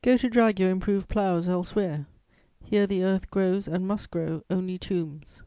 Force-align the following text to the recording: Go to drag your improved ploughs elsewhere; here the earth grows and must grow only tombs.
Go 0.00 0.16
to 0.16 0.30
drag 0.30 0.58
your 0.58 0.70
improved 0.70 1.06
ploughs 1.10 1.50
elsewhere; 1.50 2.06
here 2.64 2.86
the 2.86 3.04
earth 3.04 3.30
grows 3.30 3.68
and 3.68 3.86
must 3.86 4.10
grow 4.10 4.42
only 4.48 4.78
tombs. 4.78 5.42